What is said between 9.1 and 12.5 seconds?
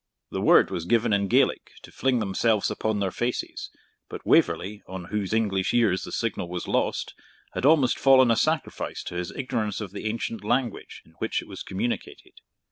his ignorance of the ancient language in which it was communicated.